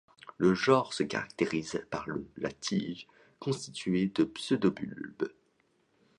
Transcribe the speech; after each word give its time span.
Le 0.39 0.55
genre 0.55 0.95
se 0.95 1.03
caractérise 1.03 1.85
par 1.91 2.07
la 2.37 2.49
tige 2.51 3.05
constituée 3.39 4.07
de 4.07 4.23
pseudobulbes. 4.23 5.27